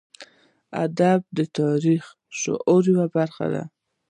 ادب 0.85 1.19
د 1.37 1.39
ټولنیز 1.55 2.05
شعور 2.39 2.83
یوه 2.91 3.05
برخه 3.15 3.45
ده. 3.53 3.63